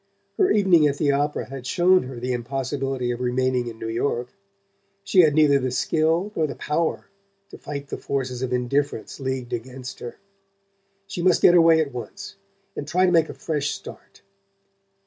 Her 0.39 0.49
evening 0.49 0.87
at 0.87 0.97
the 0.97 1.11
opera 1.11 1.45
had 1.45 1.67
shown 1.67 2.01
her 2.01 2.19
the 2.19 2.33
impossibility 2.33 3.11
of 3.11 3.19
remaining 3.21 3.67
in 3.67 3.77
New 3.77 3.87
York. 3.87 4.29
She 5.03 5.19
had 5.19 5.35
neither 5.35 5.59
the 5.59 5.69
skill 5.69 6.31
nor 6.35 6.47
the 6.47 6.55
power 6.55 7.05
to 7.51 7.59
fight 7.59 7.89
the 7.89 7.99
forces 7.99 8.41
of 8.41 8.51
indifference 8.51 9.19
leagued 9.19 9.53
against 9.53 9.99
her: 9.99 10.15
she 11.05 11.21
must 11.21 11.43
get 11.43 11.53
away 11.53 11.81
at 11.81 11.93
once, 11.93 12.35
and 12.75 12.87
try 12.87 13.05
to 13.05 13.11
make 13.11 13.29
a 13.29 13.35
fresh 13.35 13.69
start. 13.69 14.23